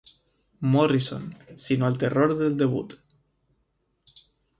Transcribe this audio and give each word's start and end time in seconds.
Morrison, 0.61 1.35
sino 1.57 1.85
al 1.85 1.99
terror 1.99 2.35
del 2.35 2.57
debut. 2.57 2.95